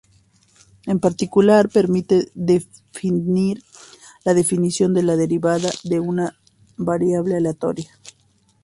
En 0.87 0.99
particular, 0.99 1.69
permite 1.69 2.31
definir 2.33 3.61
la 4.25 4.33
definición 4.33 4.95
de 4.95 5.03
la 5.03 5.15
derivada 5.15 5.69
de 5.83 5.99
una 5.99 6.39
variable 6.75 7.37
aleatoria. 7.37 7.91